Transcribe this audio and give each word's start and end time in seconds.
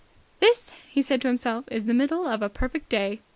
"This," 0.39 0.71
he 0.89 1.03
said 1.03 1.21
to 1.21 1.27
himself; 1.27 1.65
"is 1.69 1.85
the 1.85 1.93
middle 1.93 2.25
of 2.25 2.41
a 2.41 2.49
perfect 2.49 2.89
day! 2.89 3.21